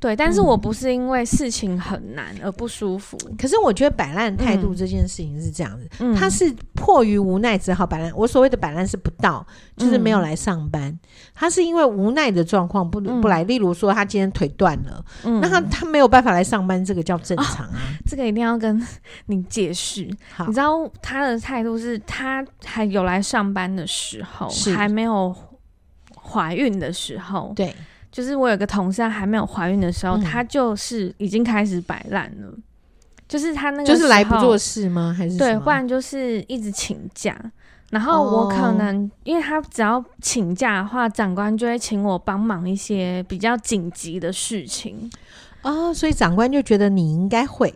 [0.00, 3.18] 对，但是我不是因为事情很难而不舒服。
[3.26, 8.10] 嗯、可是我觉得摆烂态度这件事情是这样子，嗯、他是迫于无奈只好摆烂。
[8.16, 10.88] 我所谓的摆烂是不到，就是没有来上班。
[10.88, 10.98] 嗯、
[11.34, 13.44] 他是因为无奈的状况不不来。
[13.44, 17.76] 嗯、例如说他今天腿断了，嗯、那他他没有办法来上班，这个叫正常啊。
[17.76, 18.82] 哦、这个一定要跟
[19.26, 20.08] 你解释。
[20.34, 25.36] 好你知道他的态度是他还有来上班的时候，还没有
[26.16, 27.76] 怀孕的时候，对。
[28.10, 32.52] 就是我有个同事，还没有怀孕的时候，嗯、他就是已经开始摆烂了。
[33.28, 35.14] 就是她那个就是来不做事吗？
[35.16, 37.36] 还是对，不然就是一直请假。
[37.90, 45.10] 然后我可能、哦、因为他只要请假的话，长官就会请我帮忙一些比较紧急的事情。
[45.62, 47.72] 哦，所以长官就觉得你应该会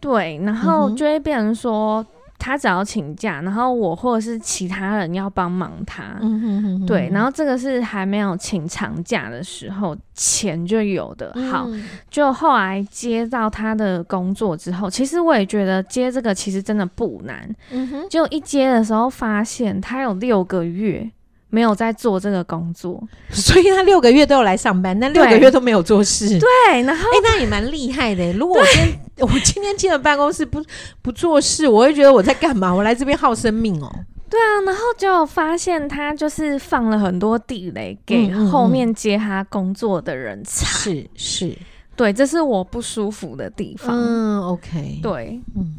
[0.00, 2.04] 对，然后就会变成说。
[2.44, 11.32] 他只要请假，然后我或者是其他人要帮忙他，嗯、哼哼哼对，然后这个是还没有请长假的时候钱就有的。
[11.48, 17.48] 好，嗯、就后来接到他的工作之后，其实我也觉得接这个其实真的不难。
[17.70, 21.08] 嗯哼，就一接的时候发现他有六个月
[21.54, 22.98] 没有在做这个工作，
[23.30, 26.26] 所以他六个月都有来上班，但六个月都没有做事。
[26.38, 28.32] 对，然后哎、欸，那也蛮厉害的。
[28.32, 30.64] 如果我今天我今天进了办公室不
[31.02, 32.74] 不做事，我会觉得我在干嘛？
[32.74, 33.92] 我来这边耗生命哦。
[34.30, 40.64] 对啊，然后就发现他就是放了很多地雷给后面接他工作的人踩。
[40.66, 41.58] 是是，
[41.94, 43.94] 对，这是我不舒服的地方。
[43.94, 45.76] 嗯，OK，对，嗯，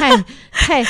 [0.00, 0.84] 太太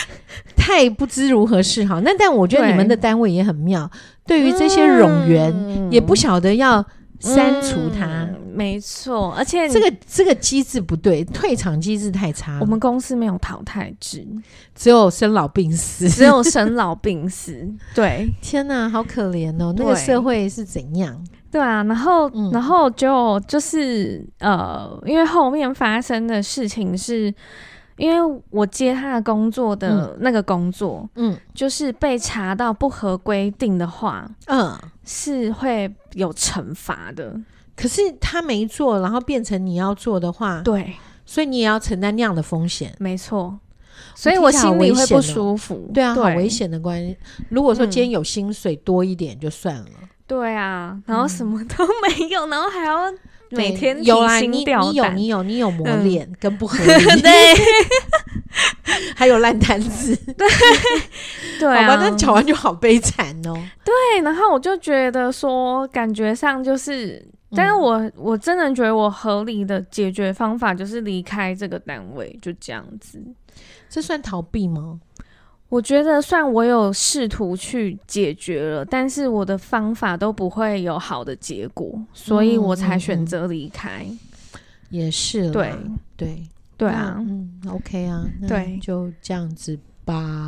[0.56, 2.00] 太不知如何是好。
[2.02, 3.90] 那但我觉得你们的单位也很妙，
[4.26, 6.84] 对于这些冗员也不晓得要
[7.18, 8.28] 删除他。
[8.52, 12.58] 没错，而且这个这个机制不对，退场机制太差。
[12.60, 14.26] 我们公司没有淘汰制，
[14.74, 17.66] 只有生老病死，只有生老病死。
[17.94, 19.72] 对，天哪，好可怜哦！
[19.76, 21.24] 那个社会是怎样？
[21.50, 27.32] 对啊，然后，嗯、然后就就是呃，因为后面发生的事情是。
[28.00, 37.38] 因为我接他的工作的那个工作，嗯，就是被查到不合规定的话，嗯，是会有惩罚的。
[37.76, 40.94] 可是他没做，然后变成你要做的话，对，
[41.26, 42.94] 所以你也要承担那样的风险。
[42.98, 43.58] 没错，
[44.14, 45.90] 所以我心里会不舒服。
[45.92, 47.14] 对啊，好危险的关系。
[47.50, 49.86] 如果说今天有薪水多一点就算了。
[50.26, 53.12] 对啊，然后什么都没有，然后还要。
[53.50, 57.30] 每天有啊，你你有你有你有磨练跟不合 理，对，
[59.16, 60.48] 还有烂摊子， 对
[61.58, 63.54] 对，好吧，那讲完就好悲惨哦。
[63.84, 73.20] 对，然后我就觉得说，感觉上就是，但是我我真的觉得我合理的解决方法就是离开这个单位，就这样子。
[73.88, 75.00] 这算逃避吗？
[75.70, 84.04] 我觉得算我有试图去解决了，但是我的方法都不会有好的结果，所以我才选择离开。
[84.04, 84.18] 嗯嗯
[84.52, 85.72] 嗯、也是，对
[86.16, 86.42] 对
[86.76, 89.78] 对啊，嗯，OK 啊，对，就这样子。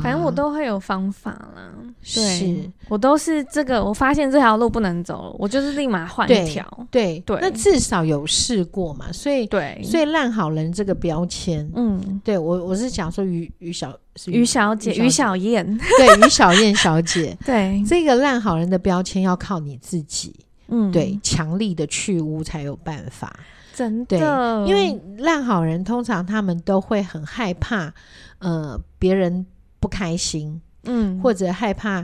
[0.01, 1.71] 反正我都会有方法啦，
[2.15, 6.65] 对，我都是这个，我发现这条路不能走了，我就是立马换一条。
[6.91, 13.97] 对对，那至少有试过嘛，所以对，所以烂好人这个标签，嗯，对我我是想说于于小
[14.27, 15.65] 于小姐于小燕，
[15.97, 17.83] 对于小燕小姐， 对。
[17.87, 20.35] 这个烂好人的标签要靠你自己，
[20.67, 23.33] 嗯，对，强力的去污才有办法，
[23.73, 27.93] 真的，因为烂好人通常他们都会很害怕，
[28.39, 29.45] 呃，别人。
[29.83, 31.99] 不开心，嗯，或者害怕，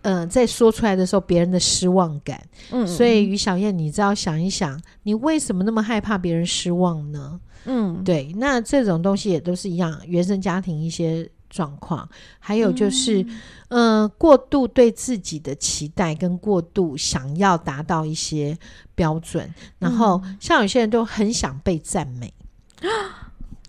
[0.00, 7.38] 嗯、呃，在说出来的时候，别人的失望感，嗯，所以于小燕，你只要想一想，你为什么那么害怕别人失望呢？
[7.66, 13.22] 嗯，对，那这种东西也都是一样，原生家庭一些状况，还有就是，
[13.68, 18.56] 嗯、呃，过度对自己的期待跟过度想要达到一些
[18.94, 22.32] 标准，然后像有些人都很想被赞美。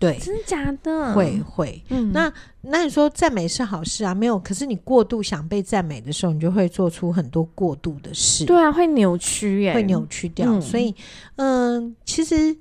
[0.00, 1.14] 嗯对，真的假的？
[1.14, 2.32] 会会，嗯，那
[2.62, 4.14] 那你说赞美是好事啊？
[4.14, 8.46] 没有，可是你过度想被赞美的时候，你就会做出很多过度的事。
[8.46, 10.50] 对啊，会扭曲耶，会扭曲掉。
[10.54, 10.94] 嗯、所以，
[11.36, 12.56] 嗯、呃，其实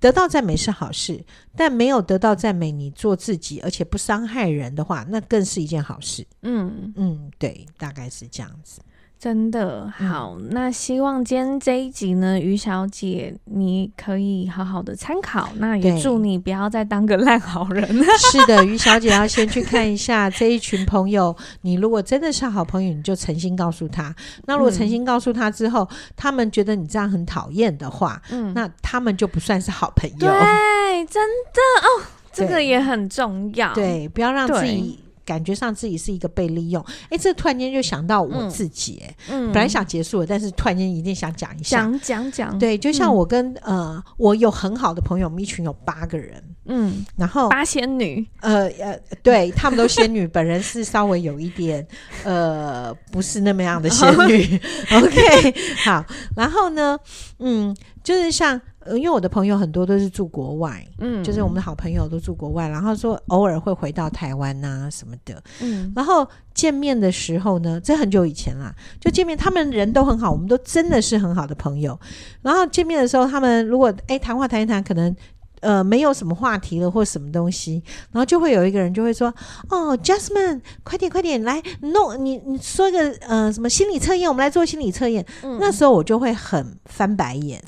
[0.00, 1.22] 得到赞美是好事，
[1.54, 6.26] 但没有得到赞美，你做自己而且不伤害人的话，那更是一件好事。
[6.40, 8.80] 嗯嗯，对，大概是这样子。
[9.22, 15.48] 真的好，嗯、那希望今天这一集呢，于小姐你可以好好的参考。
[15.58, 17.86] 那也祝你不要再当个烂好人。
[18.18, 21.32] 是的，于小姐要先去看一下这一群朋友。
[21.60, 24.12] 你如果真的是好朋友，你就诚心告诉他。
[24.46, 30.16] 那如果诚心告诉他之后，嗯、他们觉得你这样很讨厌的话，嗯，那他们就不算是好朋友。
[30.18, 33.72] 对，真的哦，这个也很重要。
[33.72, 34.98] 对，不要让自己。
[35.24, 51.86] 感觉上自己是一个被利用，哎，这突然间就想到我自己，哎，嗯，本来想结束了，但是突然间一定想讲一下，讲讲讲，对，就像我跟呃，我有很好的朋友，我们一群有八个人，嗯，然后八仙女，呃呃，对，他们都仙女，本人是稍微有一点，
[52.24, 54.60] 呃，不是那么样的 仙女
[54.92, 55.54] ，OK，
[55.84, 56.04] 好，
[56.36, 56.98] 然后呢，
[57.38, 58.60] 嗯，就是像。
[58.86, 71.98] 呃，因为我的朋友很多都是住国外，嗯，就是我们的好朋友都住国外，然后说偶尔会回到台湾呐什么的，嗯，然后见面的时候呢，这很久以前啦，就见面，他们人都很好，我们都真的是很好的朋友。
[72.42, 75.14] 然后见面的时候，他们如果哎谈话谈一谈，可能
[75.60, 79.32] 呃没有什么话题了或什么东西，然后就会有一个人就会说
[79.70, 87.62] ：“哦，Jasmine，快点快点来弄你你说一个呃什么心理测验，我们来做心理测验。”嗯，那时候我就会很翻白眼。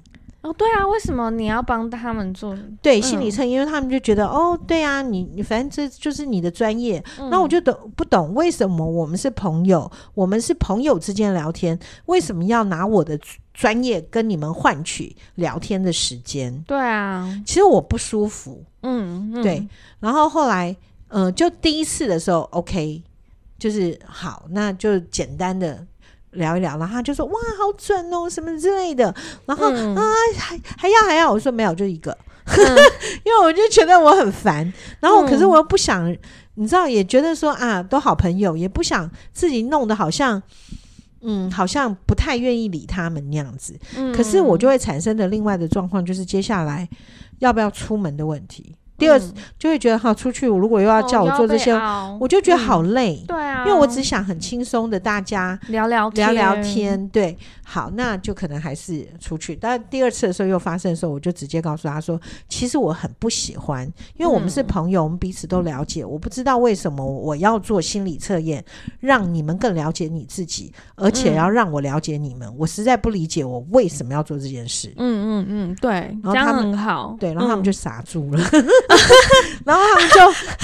[0.45, 2.55] 哦，对啊，为什么你要帮他们做？
[2.83, 13.19] 对，心理测，因为他们就觉得，哦，对啊，你你反正这就是你的专业，那、嗯、我就懂不懂为什么我们是朋友，我们是朋友之间聊天，为什么要拿我的
[13.55, 16.63] 专业跟你们换取聊天的时间？
[16.67, 19.67] 对啊，其实我不舒服，嗯，嗯对。
[20.01, 20.77] 然后后来，
[21.09, 23.03] 嗯、呃，就第一次的时候，OK，
[23.59, 25.87] 就是好，那就简单的。
[26.35, 29.14] 聊一聊，然后他就说：“哇，好准哦，什么之类的。”
[29.47, 30.03] 然后、嗯、啊，
[30.38, 32.57] 还还要还要，我说没有，就一个，嗯、
[33.25, 34.73] 因为我就觉得我很烦。
[35.01, 36.18] 然后可是我又不想，嗯、
[36.55, 40.42] 你知道，也觉得说啊，都好朋友，也不想自己弄得好像，
[41.23, 43.79] 嗯，好像不太愿意理他们那样子。
[43.96, 46.88] 嗯、可是我就会产生的另外的状况，就是接下来
[47.38, 48.75] 要不要出门的问题。
[48.97, 51.73] 第二次就会觉得哈，出去如果又要叫我做这些，
[52.21, 53.23] 我就觉得好累。
[53.27, 57.09] 对啊，因为我只想很轻松的大家聊聊聊聊天。
[57.09, 59.57] 对，好，那就可能还是出去。
[59.57, 63.85] 但第二次的时候又发生的时候，我就直接告诉他说，其实我很不喜欢，
[64.17, 66.05] 因为我们是朋友，我们彼此都了解。
[66.05, 68.65] 我不知道为什么我要做心理测验，
[69.01, 72.49] 让你们更了解你自己，而且要让我了解你们。
[72.57, 74.92] 我实在不理解我为什么要做这件事。
[74.97, 77.17] 嗯嗯嗯，对，这样很好。
[77.19, 78.45] 对，然后他们就傻住了。
[79.65, 80.21] 然后他们就，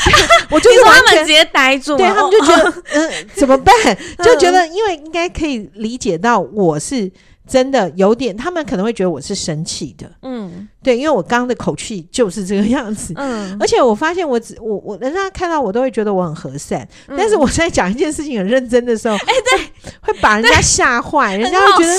[0.51, 3.75] 我就说他们直接呆住，对，他们就觉得，嗯，怎么办？
[4.23, 7.11] 就觉得，因为应该可以理解到我是。
[7.49, 21.97] 真的有点，他们可能会觉得我是生气的，嗯，对，因为我刚刚的口气就是这个样子，嗯，而且我发现我只我我人家看到我都会觉得我很和善，嗯、但是我在讲一件事情很认真的时候，哎、欸，对，会把人家吓坏，人家会觉得，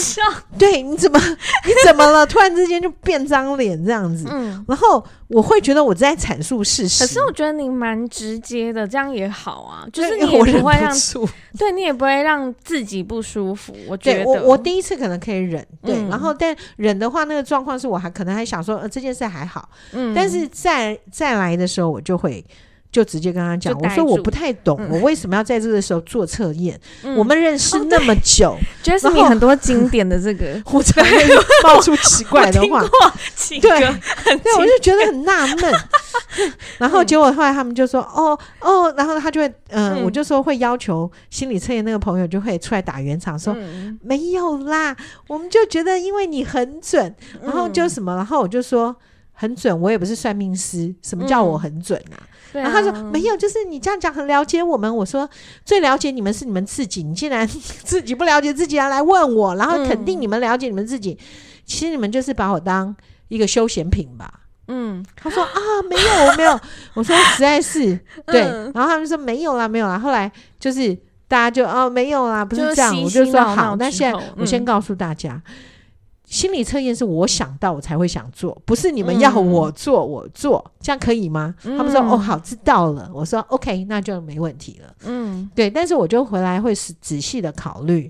[0.58, 2.26] 对，你怎么你怎么了？
[2.26, 5.04] 突然之间就变张脸这样子，嗯，然后。
[5.34, 10.94] 我会觉得我在阐述事实，可是我觉得你蛮直接的，这样也好啊，就是你也不会让，
[11.58, 13.74] 对你也不会让自己不舒服。
[13.88, 22.44] 我觉得我我第一次可能可以忍，对，嗯、然后但忍的话，那个状况是我还可能还想说，呃，这件事还好，嗯，但是再再来的时候，我就会。
[22.92, 26.80] 就直接跟他讲，我说我不太懂，我为什么要在这个时候做测验？
[27.16, 32.84] 我们认识那么久，觉得是你很多经典的这个， 我才会冒出奇怪的话。
[33.50, 35.74] 对，对，我就觉得很纳闷。
[36.78, 43.56] 然后结果后来他们就说：“哦哦。”然后他就会，嗯，我就说会要求心理测验那个朋友就会出来打圆场，说
[44.02, 44.96] 没有啦，
[45.28, 48.96] 我们就觉得因为你很准，然后就什么，然后我就说
[49.42, 52.22] 很准，我也不是算命师，什么叫我很准啊？
[52.54, 54.96] 然后他说没有，就是你这样讲很了解我们。
[54.96, 55.28] 我说
[55.66, 57.48] 最了解你们是你们自己，你竟然
[57.84, 61.18] 自己不了解自己，要来问我，然后肯定你们了解你们自己。
[61.66, 62.96] 其实你们就是把我当
[63.30, 64.32] 一个休闲品吧。
[64.68, 65.52] 嗯，他说啊，
[65.90, 66.60] 没有没有。
[66.94, 69.98] 我说实在是对，然后他们说没有啦没有啦。
[69.98, 70.94] 后来就是
[71.28, 73.02] 大家就哦没有啦，不是这样。
[73.02, 75.42] 我就说好，那现在我先告诉大家。
[76.32, 81.54] 心理测验是我想到我才会想做，不是你们要我做、嗯、我做，这样可以吗？
[81.66, 83.12] 嗯、他们说哦好，知道了。
[83.14, 84.96] 我说 OK，那就没问题了。
[85.04, 88.10] 嗯，对，但是我就回来会仔细的考虑，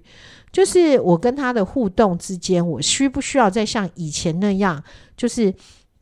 [0.51, 4.81] 就是我跟他的互动之间，我需不需要再像以前那样，
[5.17, 5.51] 就是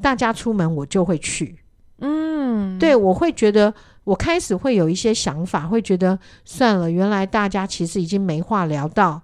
[0.01, 1.57] 大家出门我就会去。
[1.99, 9.21] 嗯，对，我会觉得我开始会有一些想法，会觉得算了，原来大家其实已经没话聊到。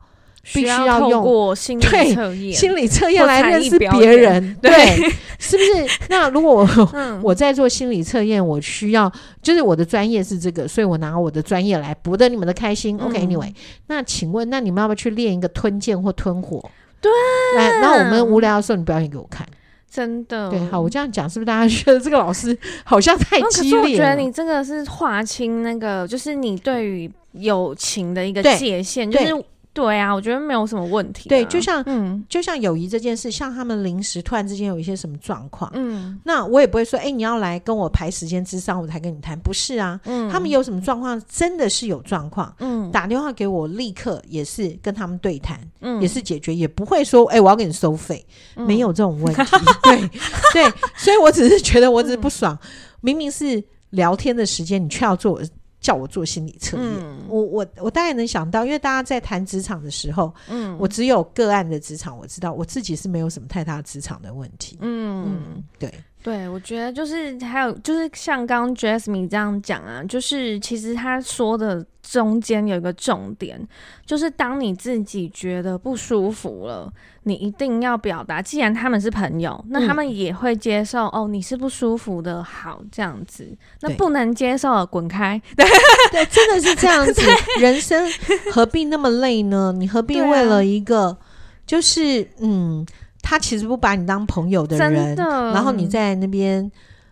[0.53, 5.99] 必须要用过心理测验，心理测验来认识别人， 对，对是不是？
[6.07, 12.97] 那如果我、嗯、 我在做心理测验，我需要就是我的专业是这个，所以我拿我的专业来博得你们的开心。
[13.01, 13.55] 嗯、OK，Anyway，、okay,
[13.87, 16.63] 那请问，那你们要不要去练一个吞剑或吞火？
[17.01, 17.11] 对，
[17.57, 19.45] 来，那我们无聊的时候，你表演给我看。
[19.91, 23.81] 真的，对，好，我这样讲是不是大家觉得这个老师 好像太激烈了？
[23.81, 29.45] 可是我觉得你这个是划清那个，就是你对于友情的一个界限，就是。
[29.75, 31.27] 对啊，我觉得没有什么问题。
[31.27, 49.41] 对，就像嗯，就像友谊这件事，像他们临时突然之间有一些什么状况，嗯，那我也不会说，哎，你要来跟我排时间之上，我才跟你谈，不是啊，嗯，他们有什么状况，真的是有状况，嗯，打电话给我，立刻也是跟他们对谈，嗯，也是解决，也不会说，哎，我要给你收费，没有这种问题，
[49.83, 50.09] 对
[50.53, 52.57] 对，所以我只是觉得我只是不爽，
[53.01, 55.41] 明明是聊天的时间，你却要做。
[55.85, 65.93] 叫我做心理测验，嗯、我我我大概能想到，因为大家在谈职场的时候，嗯，我只有个案的职场，我知道我自己是没有什么太大职场的问题，嗯，嗯对。
[66.25, 73.61] 对，我觉得就是还有就是像刚刚 Jasmine 这样讲啊，就是其实他说的中间有一个重点，
[74.07, 76.91] 就是当你自己觉得不舒服了，
[77.25, 78.41] 你一定要表达。
[78.41, 83.47] 既然他们是朋友，那他们也会接受、嗯、哦，你是不舒服的，好这样子。
[83.81, 85.39] 那不能接受，滚开。
[85.55, 85.63] 对，
[86.11, 87.21] 对，真的是这样子。
[87.59, 88.03] 人生
[88.51, 89.71] 何必那么累呢？
[89.77, 91.17] 你何必为了一个，啊、
[91.67, 92.83] 就是嗯。
[93.27, 96.71] 他其实不把你当朋友的人，的然后你在那边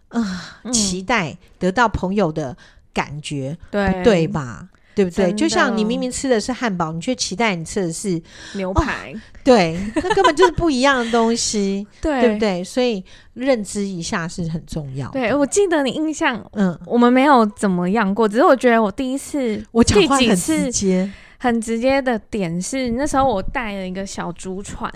[0.09, 2.55] 啊、呃，期待得到朋友的
[2.93, 4.69] 感觉，对、嗯、对吧？
[4.93, 5.31] 对不对？
[5.31, 8.21] 的就像你明明吃的是汉堡，你却期待你吃的是
[8.53, 12.63] 牛排，哦、对，那根本就是不一样的东西， 对，对不对？
[12.63, 13.03] 所以
[13.33, 15.09] 认知一下是很重要。
[15.09, 21.11] 对，我记得你印象，嗯，我们没有怎么样过，只是我觉得我第一次，我讲话很直接。
[21.43, 24.89] 很直接的点是，那时候我带了一个小竹船，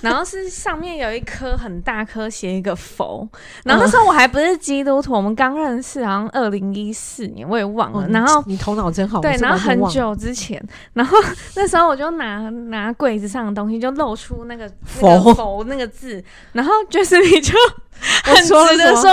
[0.00, 3.28] 然后是上面有一颗很大颗写一个佛，
[3.62, 8.08] 然后那时候我还不是基督徒，我们刚认识，好像二零一四年，我也忘了。
[8.08, 10.58] 然后你头脑真好，对，然后很久之前，
[10.94, 11.18] 然后
[11.56, 17.52] 那时候我就拿拿柜子上的东西，就露出那个佛佛那个字，然后就是你就
[18.32, 19.10] 我说直的说，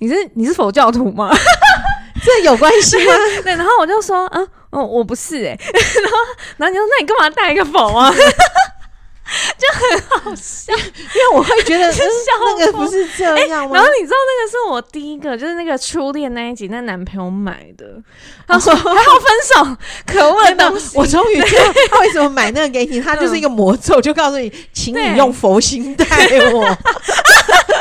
[0.00, 1.30] 你是你是佛教徒吗？
[2.20, 3.12] 这有关系吗？
[3.44, 5.58] 对，然后我就说，嗯，哦，我不是哎、 欸，
[6.02, 6.18] 然后
[6.58, 8.12] 然后你说，那你干嘛带一个否啊？
[9.58, 11.98] 就很好笑，因为我会觉得、 嗯、
[12.58, 13.48] 那个不是这样、欸。
[13.48, 18.00] 然后你知道那个是我第一个，就是那个初恋那一集，那男朋友买的。
[18.46, 20.96] 他说还好分手，可恶的东西。
[20.96, 26.06] 我终于知道他为什么买那个给你，他就是一个魔咒，就告诉你，请你用佛心待
[26.52, 26.64] 我。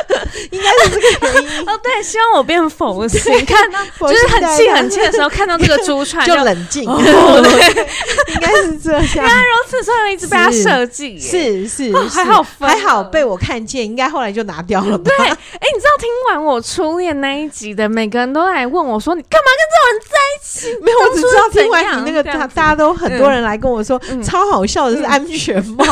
[0.52, 3.80] 应该是这个原因 哦，对，希望我变佛系，看到
[4.10, 6.84] 就是很气很气的时候，看到这个珠串就冷静。
[6.86, 7.86] 对，
[8.34, 9.02] 应该是这样。
[9.16, 11.20] 原来如此，所以一直被他设计。
[11.20, 15.12] 是是，还好还好被我看见，应该后来就拿掉了吧。
[15.18, 15.34] 对，哎，
[15.74, 25.86] 你知道听完我初恋那一集的，每个人都来问我说：“你干嘛跟这种人在一起？”没有，我只知道听完你那个，大大家都很多人来跟我说，超好笑的是安全帽。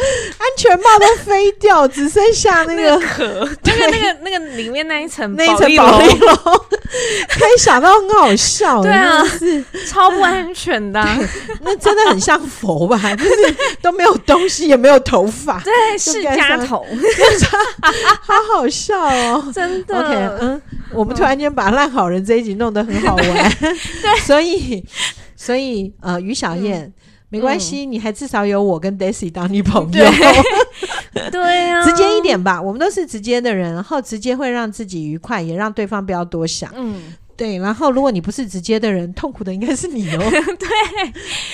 [0.38, 6.34] 安全帽都飞掉，只剩下那个壳， 那个那个那个里面那一层那一层保利龙，
[7.28, 9.64] 可以想到很好笑，对啊，是。
[9.86, 11.02] 超不安全的，
[11.62, 12.98] 那真的很像佛吧？
[13.16, 16.86] 就是都没有东西，也没有头发，对，释迦头，
[18.20, 19.98] 好好笑哦，真的。
[19.98, 24.84] OK，嗯，我们突然间把烂好人这一集弄得很好玩，对，所以
[25.36, 26.92] 所以呃，于小燕。
[27.30, 29.88] 没关系，嗯、你还至少有我跟 Daisy 当女朋友。
[29.90, 36.70] 对， 对啊，直接一点吧，我们都是直接的人，然后直接会让自己愉快，也让对方不要多想。
[36.76, 37.58] 嗯，对。
[37.58, 40.18] 然后，如果你不是直接的人，痛苦的应该是你哦。
[40.28, 40.68] 对，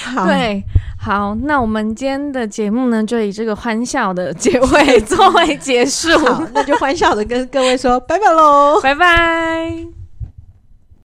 [0.02, 0.62] 好，对，
[0.98, 6.18] 好，那我们今天的节目呢，就以这个欢笑的结尾 作为结束。
[6.18, 9.95] 好，那就欢笑的跟各位说拜拜喽，拜拜。